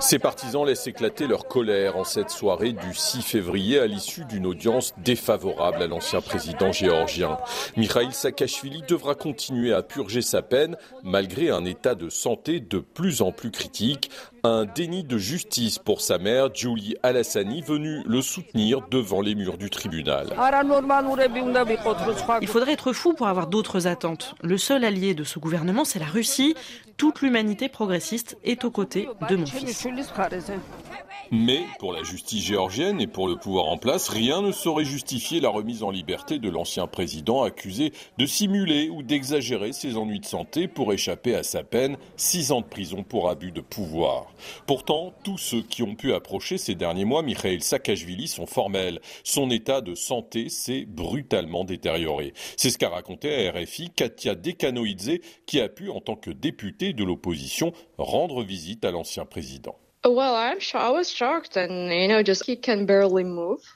Ses 0.00 0.18
partisans 0.18 0.64
laissent 0.64 0.86
éclater 0.86 1.26
leur 1.26 1.46
colère 1.46 1.98
en 1.98 2.04
cette 2.04 2.30
soirée 2.30 2.72
du 2.72 2.94
6 2.94 3.20
février 3.20 3.78
à 3.78 3.86
l'issue 3.86 4.24
d'une 4.24 4.46
audience 4.46 4.94
défavorable 4.96 5.82
à 5.82 5.86
l'ancien 5.86 6.22
président 6.22 6.72
géorgien. 6.72 7.36
Mikhail 7.76 8.10
Saakashvili 8.10 8.82
devra 8.88 9.14
continuer 9.14 9.74
à 9.74 9.82
purger 9.82 10.22
sa 10.22 10.40
peine 10.40 10.76
malgré 11.02 11.50
un 11.50 11.66
état 11.66 11.94
de 11.94 12.08
santé 12.08 12.60
de 12.60 12.78
plus 12.78 13.20
en 13.20 13.30
plus 13.30 13.50
critique. 13.50 14.10
Un 14.42 14.64
déni 14.64 15.04
de 15.04 15.18
justice 15.18 15.78
pour 15.78 16.00
sa 16.00 16.18
mère, 16.18 16.54
Julie 16.54 16.96
Alassani, 17.02 17.60
venue 17.62 18.02
le 18.06 18.22
soutenir 18.22 18.80
devant 18.90 19.20
les 19.20 19.34
murs 19.34 19.58
du 19.58 19.68
tribunal. 19.68 20.34
Il 22.40 22.48
faudrait 22.48 22.72
être 22.72 22.92
fou 22.92 23.12
pour 23.12 23.28
avoir 23.28 23.48
d'autres 23.48 23.86
attentes. 23.86 24.34
Le 24.42 24.56
seul 24.56 24.84
allié 24.84 25.14
de 25.14 25.24
ce 25.24 25.38
gouvernement, 25.38 25.84
c'est 25.84 25.98
la 25.98 26.06
Russie. 26.06 26.54
Toute 26.96 27.20
l'humanité 27.20 27.68
progressiste 27.68 28.38
est 28.44 28.64
aux 28.64 28.70
côtés 28.70 29.08
de 29.28 29.36
mon 29.36 29.46
fils. 29.46 29.86
Mais 31.32 31.60
pour 31.78 31.92
la 31.92 32.02
justice 32.02 32.44
géorgienne 32.44 33.00
et 33.00 33.06
pour 33.06 33.28
le 33.28 33.36
pouvoir 33.36 33.66
en 33.66 33.78
place, 33.78 34.08
rien 34.08 34.42
ne 34.42 34.50
saurait 34.50 34.84
justifier 34.84 35.38
la 35.38 35.48
remise 35.48 35.84
en 35.84 35.92
liberté 35.92 36.40
de 36.40 36.50
l'ancien 36.50 36.88
président 36.88 37.44
accusé 37.44 37.92
de 38.18 38.26
simuler 38.26 38.88
ou 38.88 39.04
d'exagérer 39.04 39.72
ses 39.72 39.96
ennuis 39.96 40.18
de 40.18 40.26
santé 40.26 40.66
pour 40.66 40.92
échapper 40.92 41.36
à 41.36 41.44
sa 41.44 41.62
peine, 41.62 41.98
six 42.16 42.50
ans 42.50 42.62
de 42.62 42.66
prison 42.66 43.04
pour 43.04 43.30
abus 43.30 43.52
de 43.52 43.60
pouvoir. 43.60 44.26
Pourtant, 44.66 45.12
tous 45.22 45.38
ceux 45.38 45.62
qui 45.62 45.84
ont 45.84 45.94
pu 45.94 46.14
approcher 46.14 46.58
ces 46.58 46.74
derniers 46.74 47.04
mois 47.04 47.22
Mikhail 47.22 47.60
Saakashvili 47.60 48.26
sont 48.26 48.46
formels. 48.46 49.00
Son 49.22 49.50
état 49.50 49.82
de 49.82 49.94
santé 49.94 50.48
s'est 50.48 50.84
brutalement 50.84 51.62
détérioré. 51.62 52.34
C'est 52.56 52.70
ce 52.70 52.78
qu'a 52.78 52.88
raconté 52.88 53.46
à 53.46 53.52
RFI 53.52 53.90
Katia 53.90 54.34
Dekanoidze, 54.34 55.20
qui 55.46 55.60
a 55.60 55.68
pu, 55.68 55.90
en 55.90 56.00
tant 56.00 56.16
que 56.16 56.32
députée 56.32 56.92
de 56.92 57.04
l'opposition, 57.04 57.72
rendre 57.98 58.42
visite 58.42 58.84
à 58.84 58.90
l'ancien 58.90 59.26
président. 59.26 59.76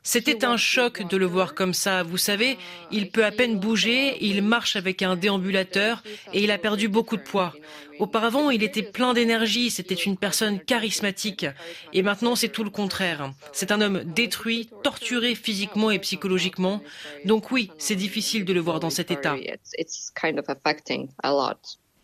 C'était 0.02 0.46
un 0.46 0.56
choc 0.56 1.06
de 1.06 1.18
le 1.18 1.26
voir 1.26 1.54
comme 1.54 1.74
ça. 1.74 2.02
Vous 2.02 2.16
savez, 2.16 2.56
il 2.90 3.10
peut 3.10 3.26
à 3.26 3.30
peine 3.30 3.58
bouger, 3.58 4.16
il 4.24 4.42
marche 4.42 4.76
avec 4.76 5.02
un 5.02 5.16
déambulateur 5.16 6.02
et 6.32 6.42
il 6.42 6.50
a 6.50 6.56
perdu 6.56 6.88
beaucoup 6.88 7.18
de 7.18 7.22
poids. 7.22 7.52
Auparavant, 7.98 8.48
il 8.48 8.62
était 8.62 8.82
plein 8.82 9.12
d'énergie, 9.12 9.70
c'était 9.70 9.94
une 9.94 10.16
personne 10.16 10.60
charismatique. 10.60 11.44
Et 11.92 12.02
maintenant, 12.02 12.36
c'est 12.36 12.48
tout 12.48 12.64
le 12.64 12.70
contraire. 12.70 13.30
C'est 13.52 13.70
un 13.70 13.82
homme 13.82 14.02
détruit, 14.04 14.70
torturé 14.82 15.34
physiquement 15.34 15.90
et 15.90 15.98
psychologiquement. 15.98 16.80
Donc 17.26 17.50
oui, 17.50 17.70
c'est 17.76 17.96
difficile 17.96 18.46
de 18.46 18.54
le 18.54 18.60
voir 18.60 18.80
dans 18.80 18.88
cet 18.88 19.10
état. 19.10 19.36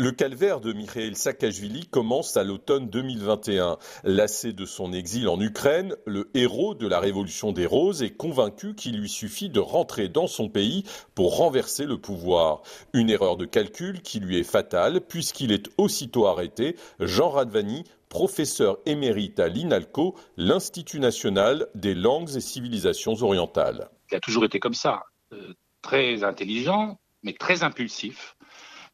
Le 0.01 0.13
calvaire 0.13 0.63
de 0.63 0.73
Mikhail 0.73 1.15
Saakashvili 1.15 1.87
commence 1.87 2.39
à 2.39 2.43
l'automne 2.43 2.89
2021. 2.89 3.77
Lassé 4.03 4.55
de 4.55 4.65
son 4.65 4.95
exil 4.95 5.29
en 5.29 5.39
Ukraine, 5.39 5.95
le 6.07 6.31
héros 6.33 6.75
de 6.75 6.89
la 6.89 7.01
révolution 7.01 7.53
des 7.53 7.67
roses 7.67 8.03
est 8.03 8.17
convaincu 8.17 8.75
qu'il 8.75 8.99
lui 8.99 9.11
suffit 9.11 9.51
de 9.51 9.61
rentrer 9.61 10.09
dans 10.09 10.27
son 10.27 10.49
pays 10.49 10.85
pour 11.15 11.37
renverser 11.37 11.85
le 11.85 11.99
pouvoir. 11.99 12.63
Une 12.95 13.11
erreur 13.11 13.37
de 13.37 13.45
calcul 13.45 14.01
qui 14.01 14.21
lui 14.21 14.39
est 14.39 14.43
fatale 14.43 15.03
puisqu'il 15.03 15.53
est 15.53 15.69
aussitôt 15.77 16.27
arrêté. 16.27 16.77
Jean 16.99 17.29
Radvani, 17.29 17.85
professeur 18.09 18.79
émérite 18.87 19.39
à 19.39 19.49
l'INALCO, 19.49 20.15
l'Institut 20.39 21.01
national 21.01 21.67
des 21.75 21.95
langues 21.95 22.35
et 22.37 22.41
civilisations 22.41 23.23
orientales. 23.23 23.91
Il 24.11 24.17
a 24.17 24.21
toujours 24.21 24.47
été 24.47 24.61
comme 24.61 24.73
ça, 24.73 25.03
euh, 25.35 25.53
très 25.83 26.25
intelligent, 26.25 26.99
mais 27.23 27.35
très 27.35 27.65
impulsif 27.65 28.35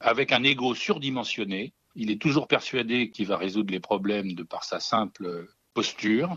avec 0.00 0.32
un 0.32 0.42
ego 0.42 0.74
surdimensionné. 0.74 1.72
Il 1.94 2.10
est 2.10 2.20
toujours 2.20 2.48
persuadé 2.48 3.10
qu'il 3.10 3.26
va 3.26 3.36
résoudre 3.36 3.72
les 3.72 3.80
problèmes 3.80 4.32
de 4.32 4.42
par 4.42 4.64
sa 4.64 4.80
simple 4.80 5.48
posture. 5.74 6.36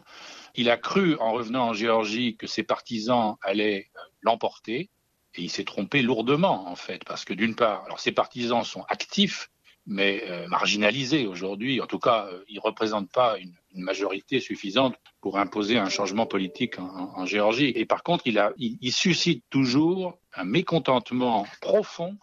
Il 0.56 0.70
a 0.70 0.78
cru, 0.78 1.16
en 1.18 1.32
revenant 1.32 1.70
en 1.70 1.74
Géorgie, 1.74 2.36
que 2.38 2.48
ses 2.48 2.64
partisans 2.64 3.36
allaient 3.42 3.88
l'emporter. 4.22 4.90
Et 5.36 5.44
il 5.44 5.50
s'est 5.50 5.64
trompé 5.64 6.02
lourdement, 6.02 6.68
en 6.68 6.76
fait, 6.76 7.04
parce 7.06 7.24
que 7.24 7.34
d'une 7.34 7.56
part, 7.56 7.84
alors 7.86 8.00
ses 8.00 8.12
partisans 8.12 8.64
sont 8.64 8.84
actifs, 8.90 9.50
mais 9.86 10.24
euh, 10.28 10.48
marginalisés 10.48 11.28
aujourd'hui. 11.28 11.82
En 11.82 11.88
tout 11.88 12.00
cas, 12.00 12.28
euh, 12.28 12.44
ils 12.50 12.56
ne 12.56 12.62
représentent 12.62 13.12
pas 13.12 13.38
une, 13.38 13.54
majorité 13.76 14.40
suffisante 14.40 14.96
pour 15.22 15.38
imposer 15.38 15.78
un 15.78 15.90
changement 15.90 16.26
politique 16.26 16.80
en, 16.80 17.26
Géorgie. 17.28 17.72
Et 17.76 17.86
par 17.86 18.02
contre, 18.02 18.24
il 18.26 18.92
suscite 18.92 19.46
toujours 19.52 20.18
un 20.34 20.44
mécontentement 20.44 21.46
profond 21.62 22.18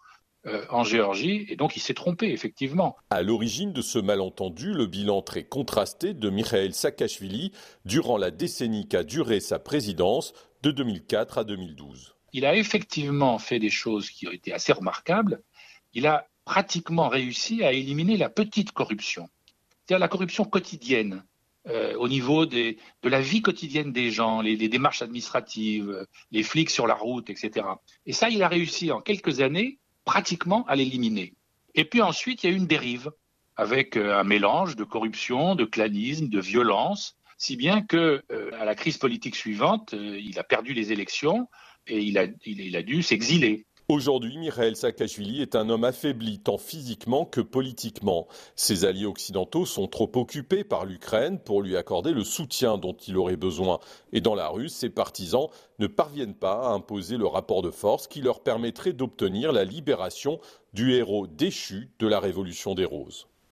euh, 0.46 0.64
en 0.70 0.84
Géorgie, 0.84 1.44
et 1.48 1.56
donc 1.56 1.76
il 1.76 1.80
s'est 1.80 1.94
trompé, 1.94 2.30
effectivement. 2.30 2.96
À 3.10 3.22
l'origine 3.22 3.72
de 3.72 3.82
ce 3.82 3.98
malentendu, 3.98 4.72
le 4.72 4.86
bilan 4.86 5.20
très 5.20 5.42
contrasté 5.42 6.14
de 6.14 6.30
Mikhail 6.30 6.72
Saakashvili 6.72 7.50
durant 7.84 8.16
la 8.16 8.30
décennie 8.30 8.86
qu'a 8.86 9.02
duré 9.02 9.40
sa 9.40 9.58
présidence 9.58 10.34
de 10.62 10.70
2004 10.70 11.38
à 11.38 11.44
2012. 11.44 12.14
Il 12.32 12.46
a 12.46 12.54
effectivement 12.54 13.40
fait 13.40 13.58
des 13.58 13.70
choses 13.70 14.08
qui 14.08 14.28
ont 14.28 14.30
été 14.30 14.52
assez 14.52 14.72
remarquables. 14.72 15.42
Il 15.94 16.06
a 16.06 16.28
pratiquement 16.44 17.08
réussi 17.08 17.64
à 17.64 17.72
éliminer 17.72 18.16
la 18.16 18.28
petite 18.28 18.70
corruption, 18.70 19.28
c'est-à-dire 19.84 19.98
la 19.98 20.08
corruption 20.08 20.44
quotidienne. 20.44 21.24
Euh, 21.66 21.96
au 21.96 22.06
niveau 22.06 22.46
de 22.46 22.76
la 23.02 23.20
vie 23.20 23.42
quotidienne 23.42 23.92
des 23.92 24.12
gens, 24.12 24.42
les, 24.42 24.54
les, 24.54 24.68
démarches 24.68 25.02
administratives, 25.02 26.06
les 26.30 26.44
flics 26.44 26.70
sur 26.70 26.86
la 26.86 26.94
route, 26.94 27.28
etc. 27.30 27.66
Et 28.04 28.12
ça, 28.12 28.28
il 28.28 28.44
a 28.44 28.48
réussi 28.48 28.92
en 28.92 29.00
quelques 29.00 29.40
années 29.40 29.80
pratiquement 30.06 30.64
à 30.66 30.76
l'éliminer. 30.76 31.34
Et 31.74 31.84
puis 31.84 32.00
ensuite, 32.00 32.42
il 32.42 32.46
y 32.46 32.50
a 32.50 32.54
eu 32.54 32.58
une 32.58 32.66
dérive 32.66 33.10
avec 33.56 33.96
euh, 33.96 34.18
un 34.18 34.24
mélange 34.24 34.76
de 34.76 34.84
corruption, 34.84 35.54
de 35.54 35.66
clanisme, 35.66 36.28
de 36.28 36.40
violence, 36.40 37.18
si 37.36 37.56
bien 37.56 37.82
que 37.82 38.22
euh, 38.32 38.50
à 38.58 38.64
la 38.64 38.74
crise 38.74 38.96
politique 38.96 39.36
suivante, 39.36 39.92
euh, 39.92 40.18
il 40.18 40.38
a 40.38 40.44
perdu 40.44 40.72
les 40.72 40.92
élections 40.92 41.48
et 41.86 41.98
il 41.98 42.16
a, 42.18 42.26
il 42.46 42.74
a 42.76 42.82
dû 42.82 43.02
s'exiler. 43.02 43.66
Aujourd'hui, 43.88 44.36
Mikhail 44.36 44.74
Saakashvili 44.74 45.42
est 45.42 45.54
un 45.54 45.68
homme 45.68 45.84
affaibli 45.84 46.40
tant 46.40 46.58
physiquement 46.58 47.24
que 47.24 47.40
politiquement. 47.40 48.26
Ses 48.56 48.84
alliés 48.84 49.06
occidentaux 49.06 49.64
sont 49.64 49.86
trop 49.86 50.10
occupés 50.16 50.64
par 50.64 50.84
l'Ukraine 50.84 51.38
pour 51.38 51.62
lui 51.62 51.76
accorder 51.76 52.10
le 52.10 52.24
soutien 52.24 52.78
dont 52.78 52.96
il 53.06 53.16
aurait 53.16 53.36
besoin. 53.36 53.78
Et 54.12 54.20
dans 54.20 54.34
la 54.34 54.48
rue, 54.48 54.68
ses 54.68 54.90
partisans 54.90 55.46
ne 55.78 55.86
parviennent 55.86 56.34
pas 56.34 56.66
à 56.66 56.72
imposer 56.72 57.16
le 57.16 57.28
rapport 57.28 57.62
de 57.62 57.70
force 57.70 58.08
qui 58.08 58.22
leur 58.22 58.40
permettrait 58.40 58.92
d'obtenir 58.92 59.52
la 59.52 59.62
libération 59.62 60.40
du 60.72 60.92
héros 60.92 61.28
déchu 61.28 61.88
de 62.00 62.08
la 62.08 62.18
Révolution 62.18 62.74
des 62.74 62.86
Roses. 62.86 63.28